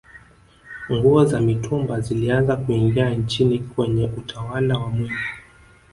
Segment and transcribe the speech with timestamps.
[0.91, 5.19] nguo za mitumba zilianza kuingia nchini kwenye utawala wa mwinyi